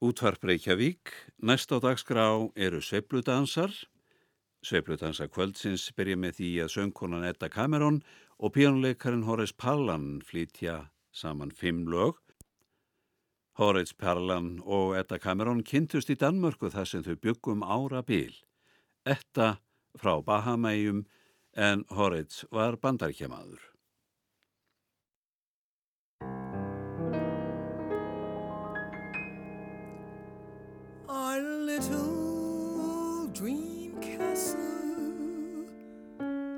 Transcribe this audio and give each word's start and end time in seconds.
Útvarp 0.00 0.40
Reykjavík, 0.48 1.10
næst 1.44 1.68
á 1.68 1.76
dagskrá 1.76 2.24
eru 2.56 2.78
sveipludansar. 2.80 3.68
Sveipludansa 4.64 5.26
kvöldsins 5.28 5.90
byrja 5.92 6.16
með 6.16 6.38
því 6.38 6.48
að 6.64 6.70
söngkonan 6.72 7.26
Edda 7.28 7.50
Cameron 7.52 7.98
og 8.40 8.54
píjónuleikarinn 8.54 9.26
Horace 9.28 9.52
Pallan 9.52 10.22
flytja 10.24 10.88
saman 11.12 11.52
fimm 11.52 11.84
lög. 11.84 12.16
Horace 13.60 13.92
Pallan 13.92 14.62
og 14.64 14.96
Edda 14.96 15.20
Cameron 15.20 15.60
kynntust 15.60 16.08
í 16.08 16.16
Danmörku 16.16 16.72
þar 16.72 16.88
sem 16.88 17.04
þau 17.04 17.20
byggum 17.20 17.60
ára 17.60 18.00
bíl. 18.00 18.32
Edda 19.04 19.58
frá 20.00 20.16
Bahamæjum 20.24 21.04
en 21.52 21.84
Horace 21.92 22.48
var 22.48 22.80
bandarkjamaður. 22.80 23.69
Little 31.80 33.26
dream 33.28 33.98
castle 34.02 35.64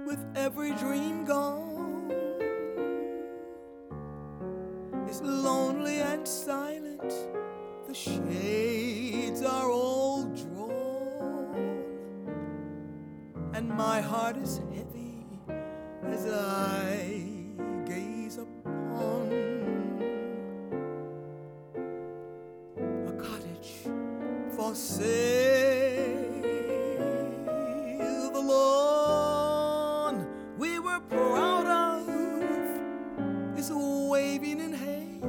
with 0.04 0.18
every 0.34 0.72
dream 0.72 1.24
gone 1.24 2.10
is 5.08 5.20
lonely 5.22 6.00
and 6.00 6.26
silent. 6.26 7.14
The 7.86 7.94
shades 7.94 9.42
are 9.42 9.70
all 9.70 10.24
drawn, 10.24 11.84
and 13.54 13.68
my 13.68 14.00
heart 14.00 14.36
is 14.36 14.60
heavy 14.74 15.24
as 16.02 16.26
I 16.26 17.21
for 24.72 24.78
sale. 24.78 26.42
The 28.32 28.40
lawn 28.40 30.26
we 30.56 30.78
were 30.78 31.00
proud 31.00 31.66
of 31.66 32.08
is 33.58 33.70
waving 33.70 34.60
in 34.60 34.72
hay. 34.72 35.20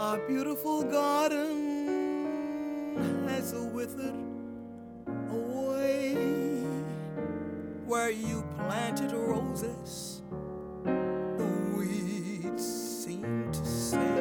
Our 0.00 0.18
beautiful 0.26 0.82
garden 0.82 1.86
has 3.28 3.54
withered 3.54 4.16
away. 5.30 6.16
Where 7.86 8.10
you 8.10 8.42
planted 8.56 9.12
roses, 9.12 10.22
the 10.82 11.48
weeds 11.76 12.64
seem 13.04 13.52
to 13.52 13.64
say 13.64 14.11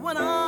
when 0.00 0.16
I 0.16 0.39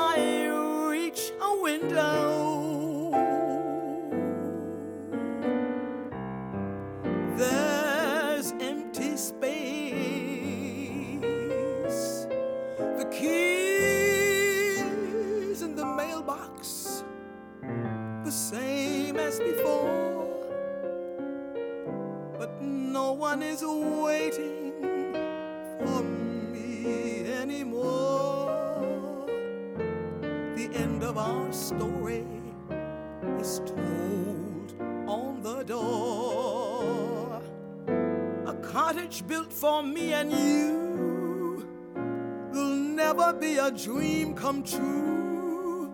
be 43.43 43.59
a 43.59 43.73
dream 43.73 44.35
come 44.35 44.63
true. 44.63 45.93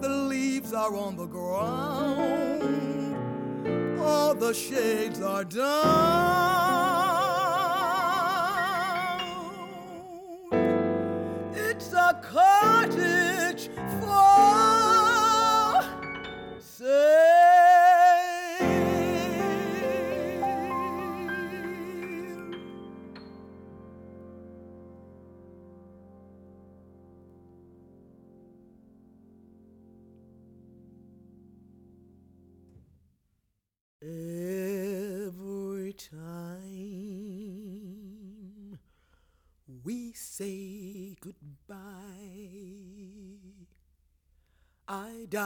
The 0.00 0.08
leaves 0.08 0.72
are 0.72 0.94
on 0.94 1.16
the 1.16 1.26
ground, 1.26 2.62
all 4.00 4.36
the 4.36 4.54
shades 4.54 5.20
are 5.20 5.42
down. 5.42 6.45
Die 45.32 45.38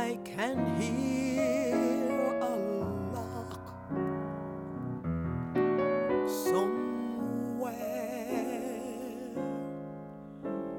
I 0.00 0.18
can 0.24 0.56
hear 0.80 1.76
a 2.40 2.56
lark 3.12 3.60
somewhere 6.26 7.74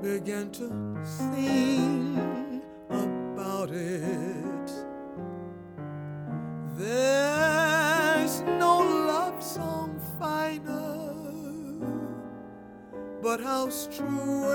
begin 0.01 0.49
to 0.53 0.67
sing 1.03 2.63
about 2.89 3.69
it. 3.69 4.71
There's 6.75 8.41
no 8.41 8.79
love 8.79 9.43
song 9.43 10.01
finer, 10.19 11.13
but 13.21 13.39
how 13.39 13.69
strange 13.69 14.50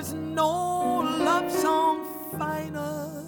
There's 0.00 0.14
no 0.14 1.00
love 1.00 1.52
song 1.52 2.06
finer, 2.38 3.22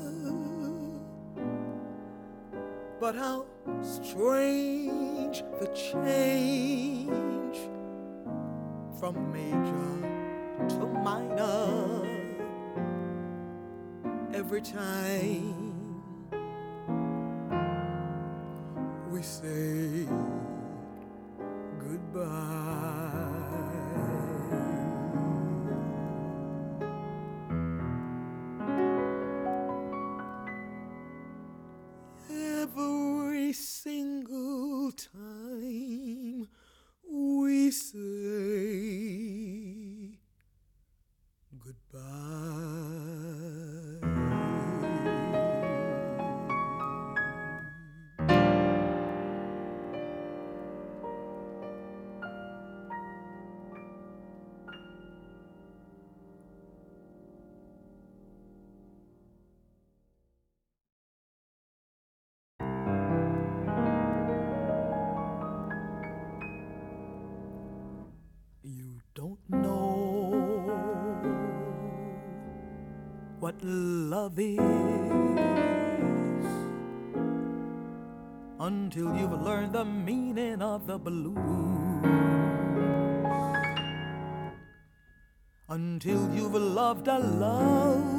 but 2.99 3.15
how 3.15 3.45
strange 3.83 5.45
the 5.61 5.67
change 5.67 7.59
from 8.99 9.31
major 9.35 10.69
to 10.79 10.87
minor. 11.05 12.07
Every 14.33 14.63
time 14.63 15.72
love 73.65 74.39
is 74.39 74.59
until 78.59 79.15
you've 79.17 79.41
learned 79.43 79.73
the 79.73 79.85
meaning 79.85 80.61
of 80.63 80.87
the 80.87 80.99
blues. 80.99 81.37
Until 85.69 86.35
you've 86.35 86.55
loved 86.55 87.09
a 87.09 87.19
love 87.19 88.12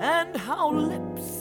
And 0.00 0.36
how 0.36 0.72
lips 0.72 1.33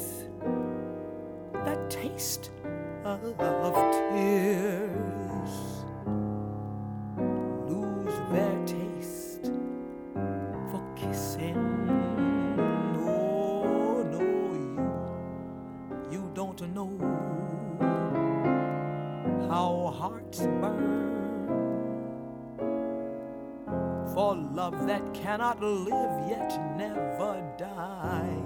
cannot 25.44 25.62
live 25.62 26.30
yet 26.30 26.78
never 26.78 27.44
dies. 27.58 28.40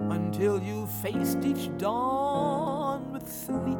Until 0.00 0.62
you 0.62 0.86
faced 0.86 1.44
each 1.44 1.68
dawn 1.76 3.12
with 3.12 3.30
sleep. 3.30 3.77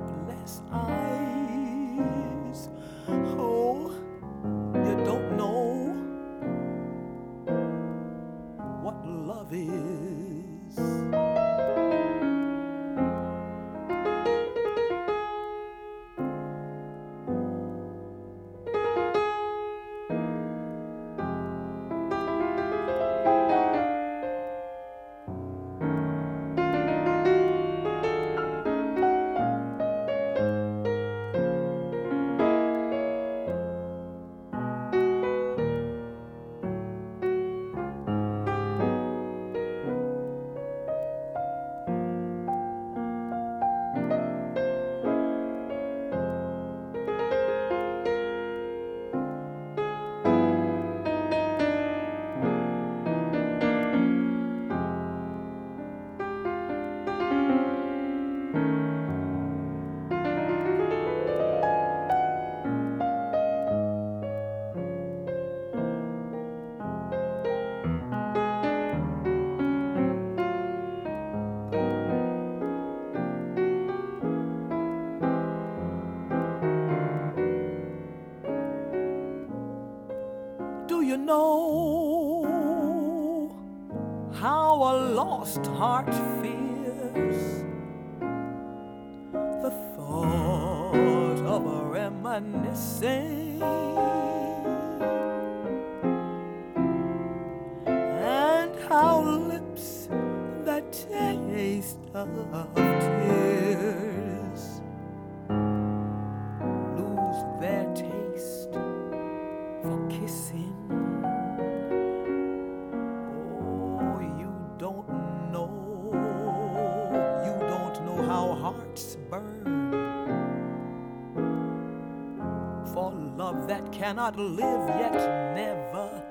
God 124.29 124.37
live 124.37 124.89
yet 125.01 125.15
never 125.55 126.23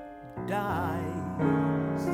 dies. 0.46 2.06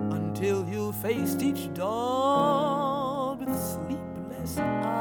Until 0.00 0.66
you 0.66 0.92
faced 0.92 1.42
each 1.42 1.74
dawn 1.74 3.38
with 3.38 3.54
sleepless 3.54 4.56
eyes. 4.56 4.91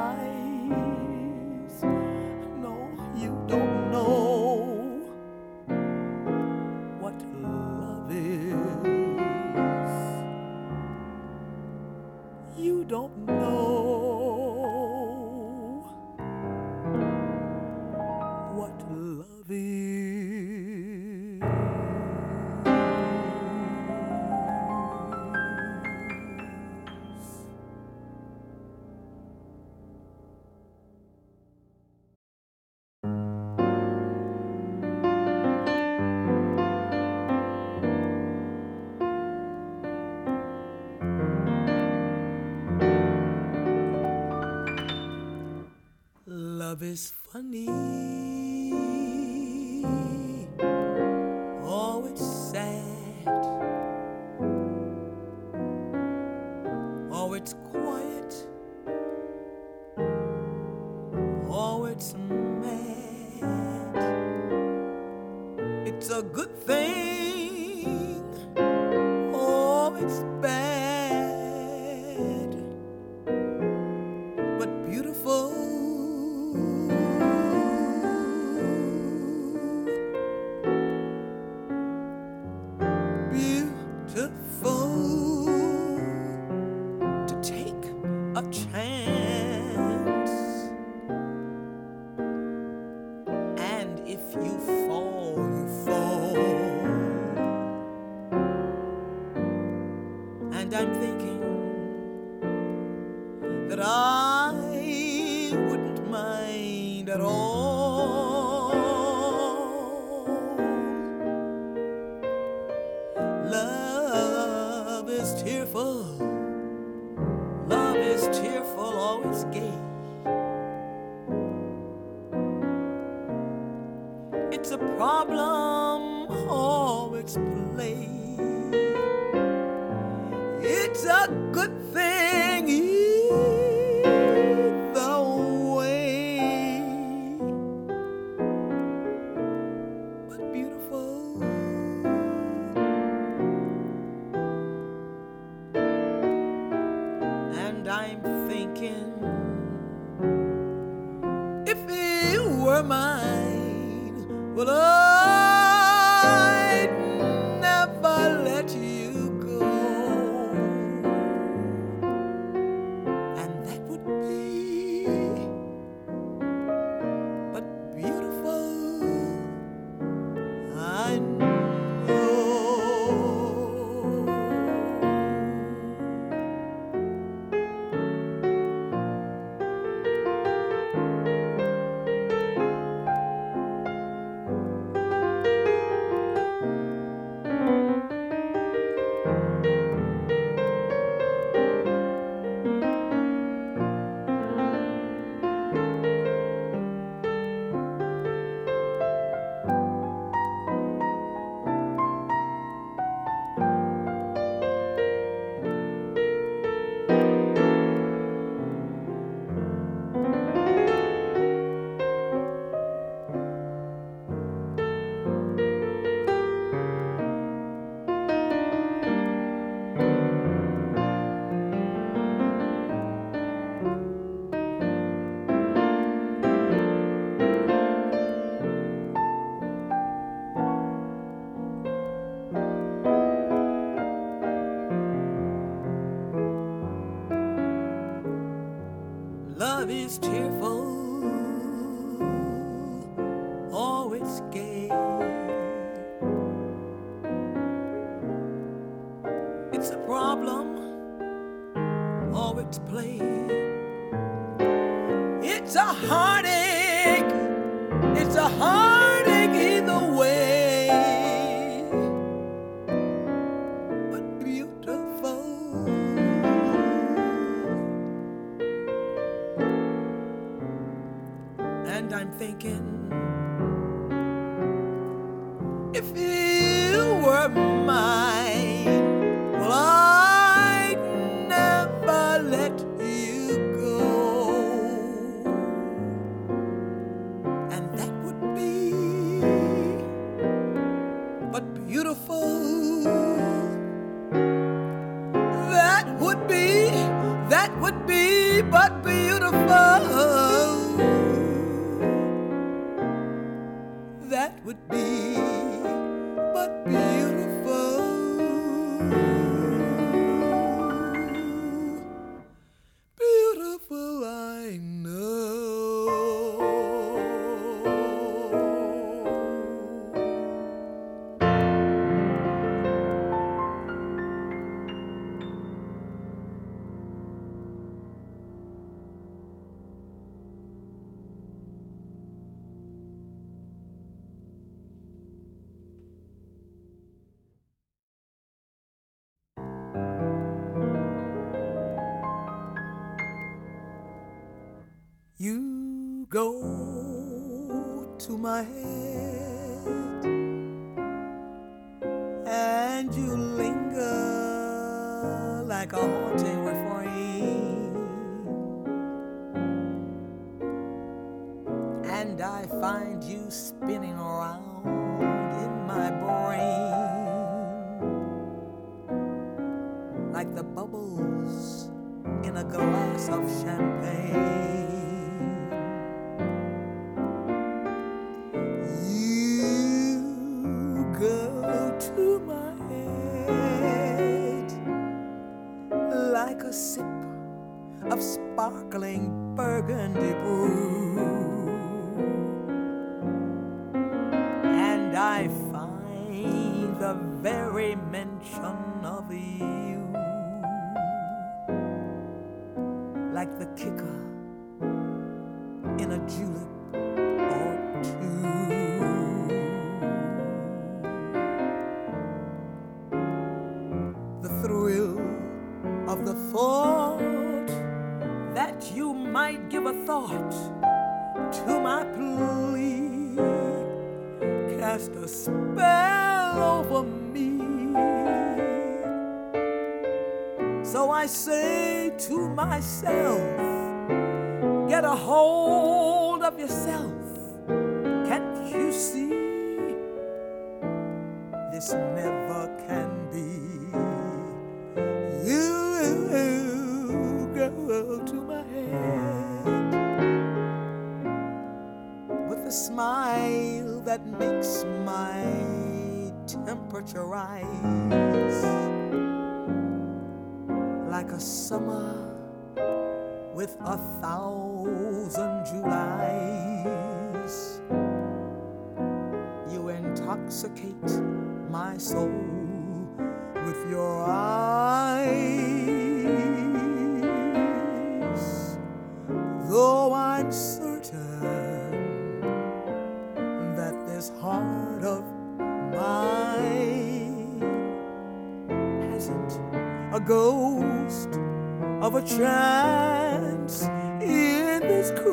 Go 346.32 348.16
to 348.18 348.38
my 348.38 348.64
head 348.64 349.51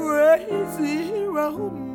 crazy 0.08 1.26
romance. 1.26 1.87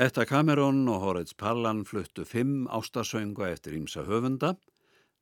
Etta 0.00 0.24
Cameron 0.24 0.86
og 0.88 1.02
Horace 1.02 1.34
Pallan 1.36 1.82
fluttu 1.84 2.22
fimm 2.24 2.62
ástasöngu 2.72 3.42
eftir 3.44 3.74
ímsa 3.76 4.00
höfunda. 4.06 4.54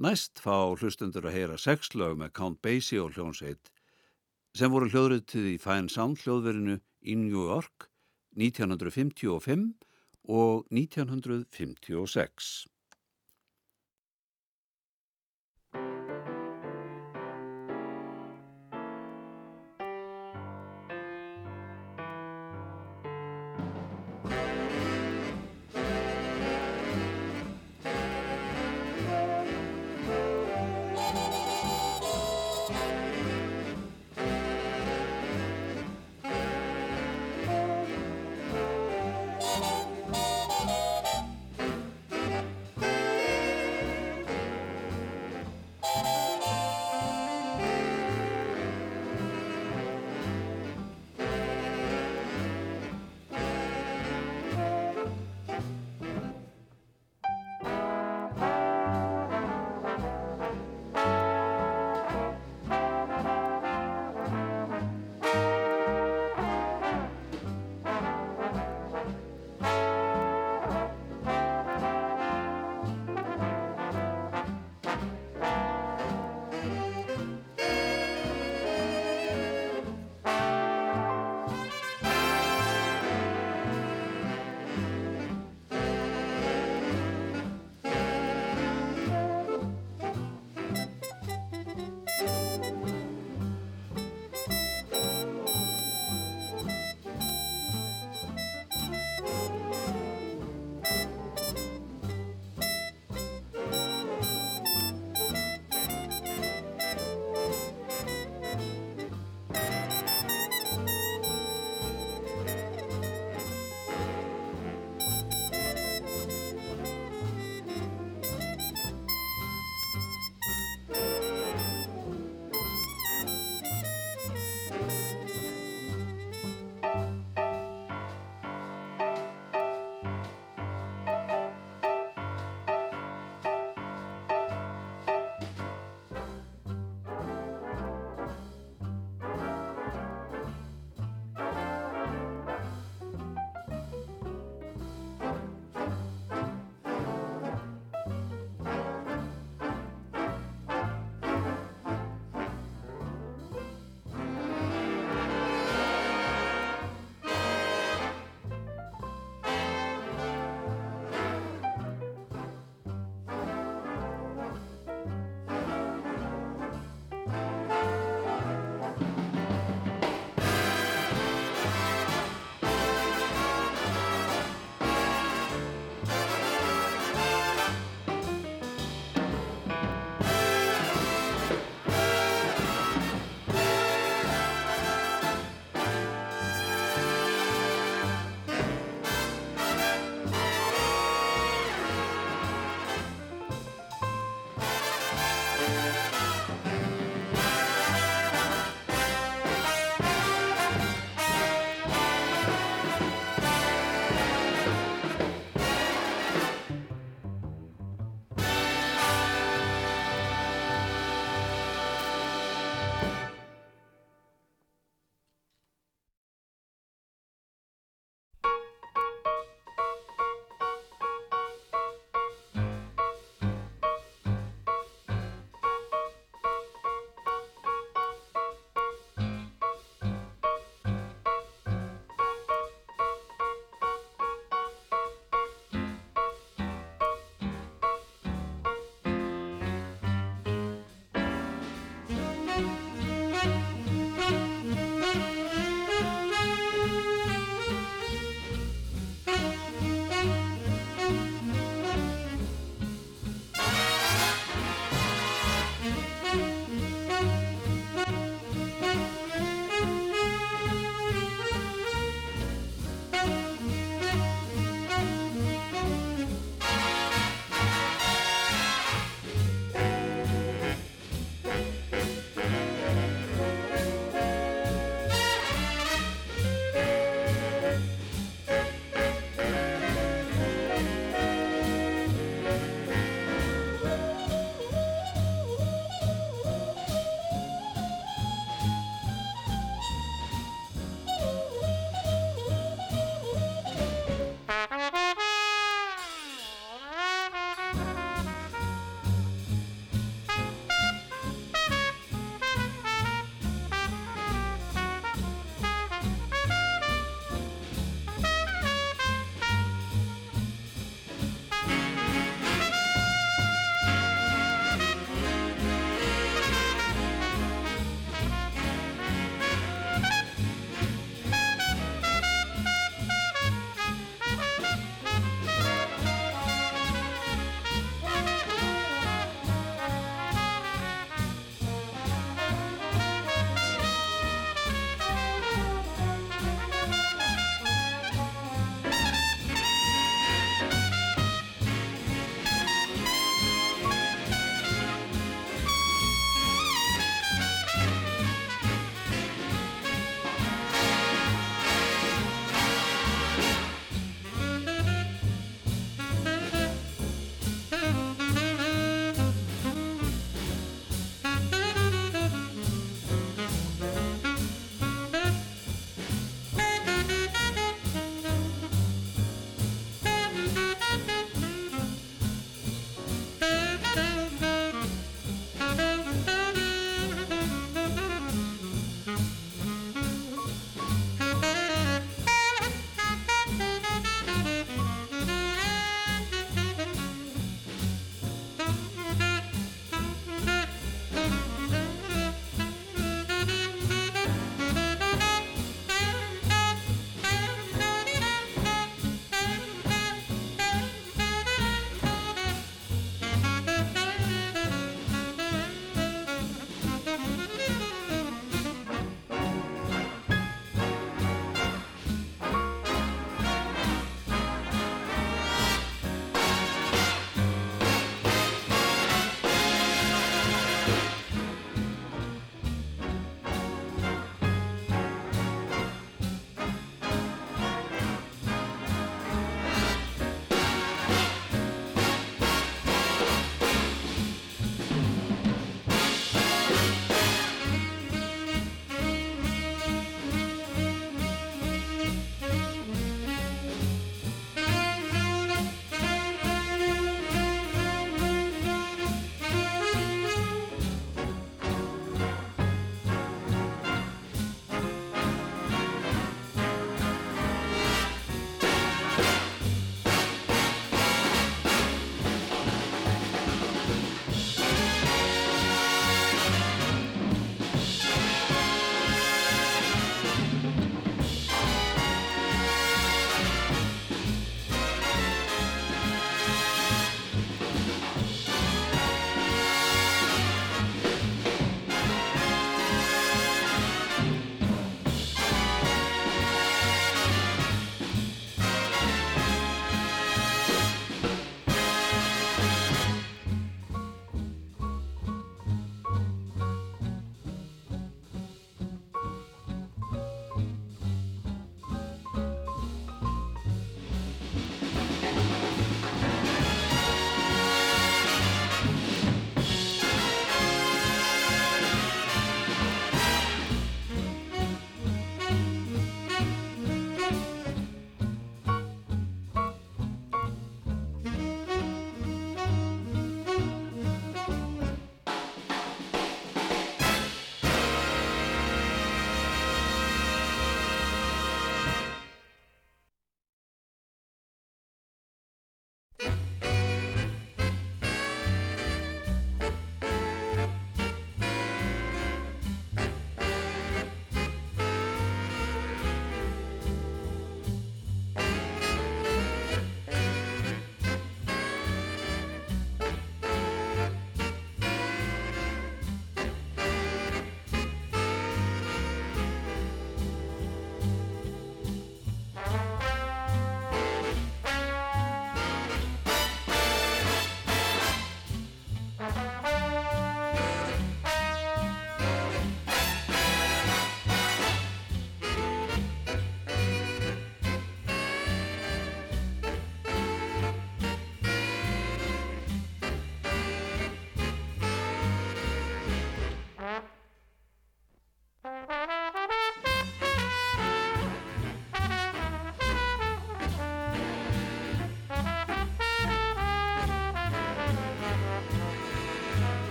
Næst 0.00 0.40
fá 0.40 0.72
hlustundur 0.72 1.26
að 1.28 1.34
heyra 1.36 1.58
sex 1.60 1.90
lög 1.92 2.14
með 2.16 2.32
Count 2.38 2.62
Basie 2.64 3.02
og 3.02 3.12
hljónsveit 3.12 3.68
sem 4.56 4.72
voru 4.72 4.88
hljóðritið 4.88 5.50
í 5.50 5.58
Fine 5.60 5.92
Sound 5.92 6.22
hljóðverinu 6.22 6.78
í 7.04 7.18
New 7.20 7.44
York 7.50 7.90
1955 8.40 9.76
og 10.40 10.64
1956. 10.72 12.48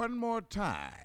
One 0.00 0.16
more 0.16 0.40
time. 0.40 0.99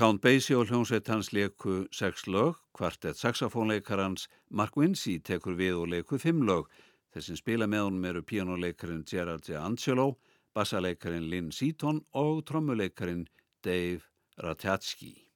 Count 0.00 0.22
Basie 0.24 0.56
og 0.56 0.70
hljómsveit 0.70 1.10
hans 1.12 1.28
leku 1.36 1.82
sex 1.92 2.22
lög, 2.24 2.54
kvartett 2.72 3.18
saxofónleikarans 3.20 4.30
Mark 4.48 4.78
Vinci 4.80 5.18
tekur 5.20 5.58
við 5.58 5.76
og 5.76 5.90
leku 5.92 6.16
fimm 6.16 6.40
lög. 6.48 6.70
Þessin 7.12 7.36
spila 7.36 7.68
með 7.68 7.84
honum 7.84 8.06
eru 8.08 8.24
píjánuleikarin 8.24 9.04
Gerard 9.04 9.44
J. 9.44 9.60
Angelo, 9.60 10.14
bassaleikarin 10.56 11.28
Lynn 11.28 11.52
Seaton 11.52 12.00
og 12.16 12.46
trommuleikarin 12.48 13.26
Dave 13.60 14.00
Ratajski. 14.40 15.29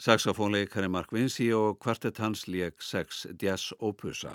Saxofónleikari 0.00 0.88
Mark 0.88 1.10
Vinci 1.12 1.50
og 1.52 1.74
kvartett 1.84 2.16
hans 2.22 2.46
leik 2.48 2.80
sex 2.80 3.26
jazz 3.36 3.74
opusa. 3.84 4.32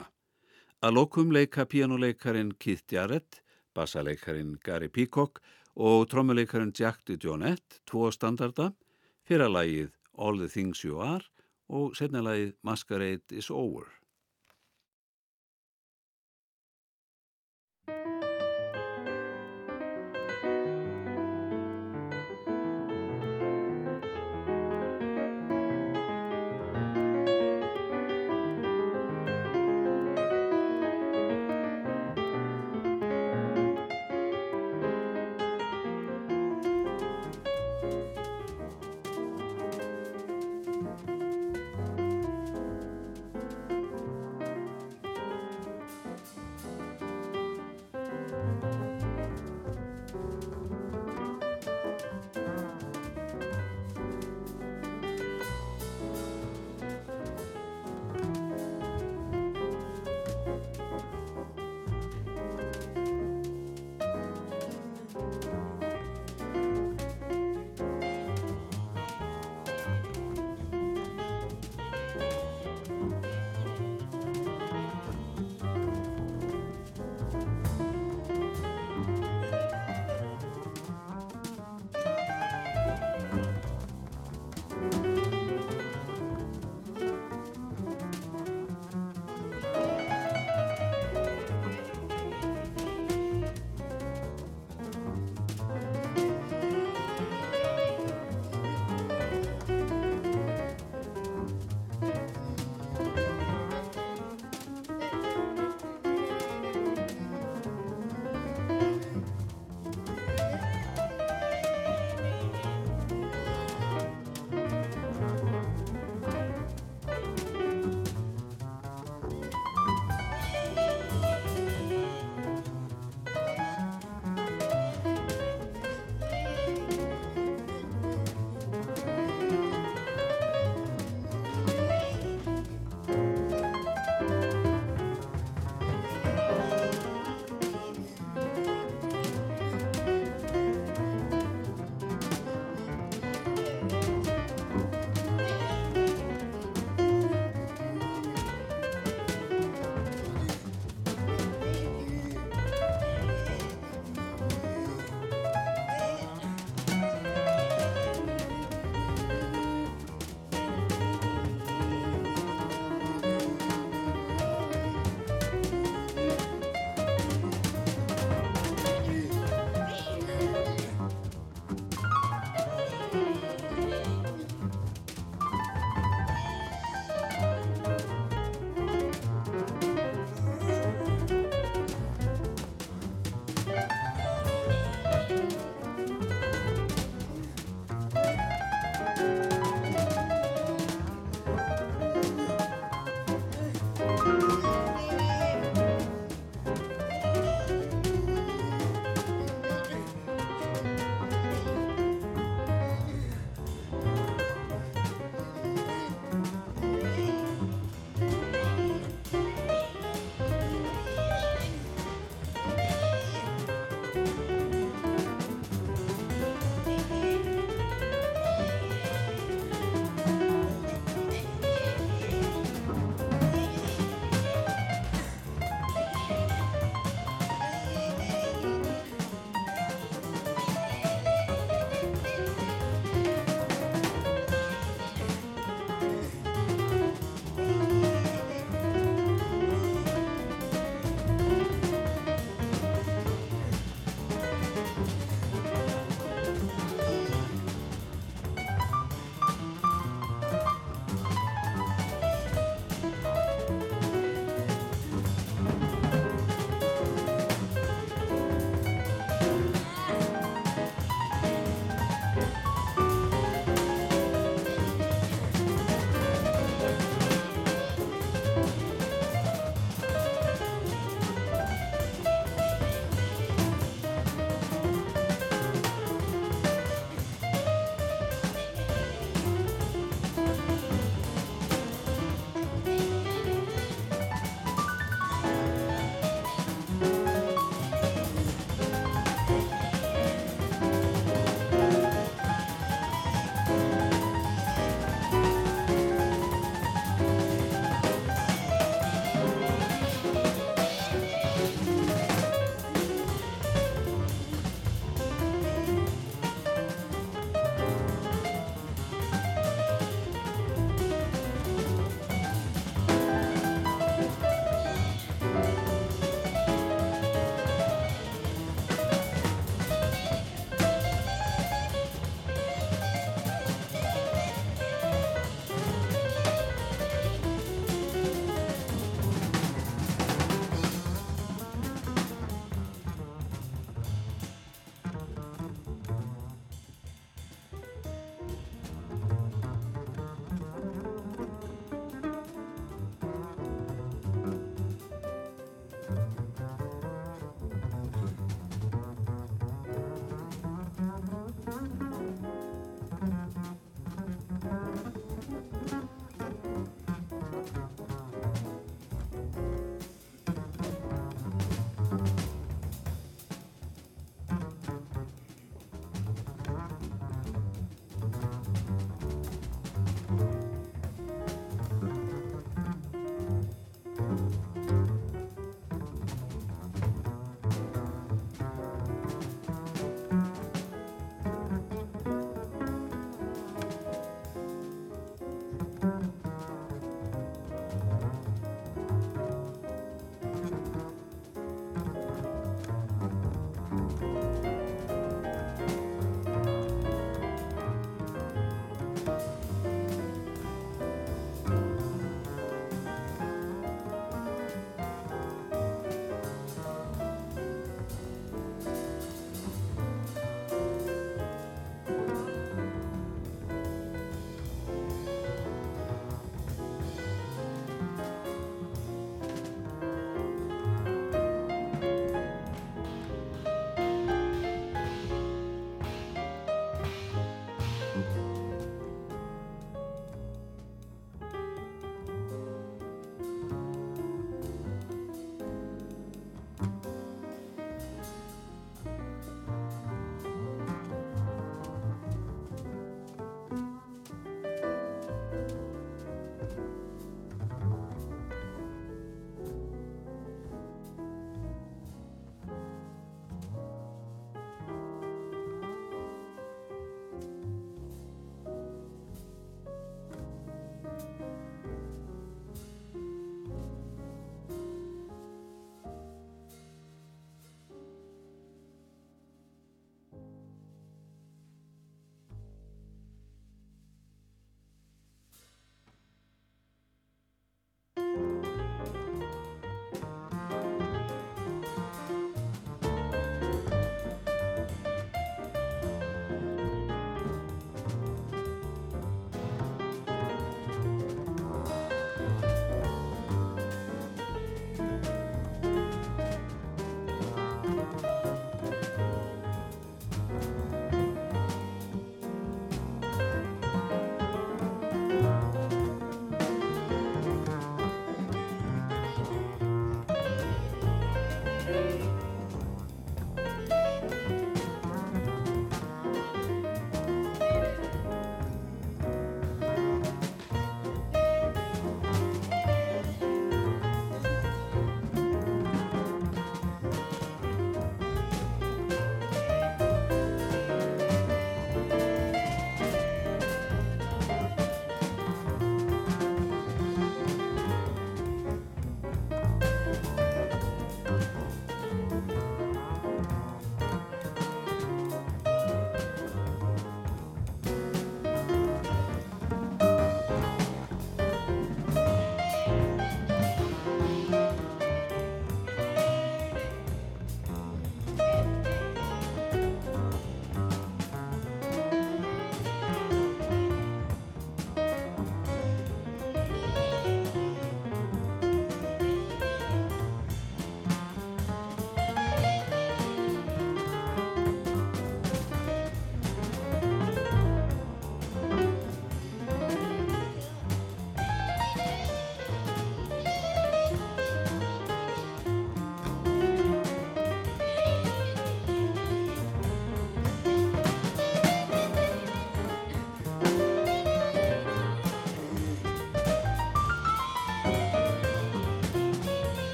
Að 0.86 0.94
lokum 0.94 1.32
leika 1.34 1.66
pianoleikarin 1.66 2.52
Keith 2.62 2.94
Jarrett, 2.94 3.40
bassaleikarin 3.74 4.60
Gary 4.62 4.92
Peacock 4.94 5.42
og 5.74 6.06
trommuleikarin 6.12 6.70
Jack 6.78 7.02
DeJohnette, 7.10 7.82
tvo 7.90 8.12
standarda, 8.14 8.76
fyrir 9.26 9.48
að 9.48 9.56
lagið 9.56 9.90
All 10.14 10.38
the 10.38 10.52
Things 10.54 10.86
You 10.86 11.02
Are 11.02 11.26
og 11.74 11.98
setna 11.98 12.22
lagið 12.22 12.54
Masquerade 12.62 13.34
is 13.34 13.50
Over. 13.50 13.90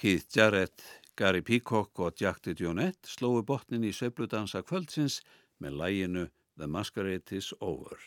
Keith 0.00 0.32
Jarrett, 0.32 0.80
Gary 1.14 1.42
Peacock 1.42 1.98
og 2.00 2.14
Jack 2.16 2.38
DeJohnette 2.46 3.04
slói 3.04 3.42
botnin 3.44 3.82
í 3.84 3.90
sveipludansa 3.92 4.62
kvöldsins 4.64 5.18
með 5.60 5.76
læginu 5.76 6.22
The 6.56 6.68
Masquerade 6.72 7.36
is 7.36 7.50
Over. 7.60 8.00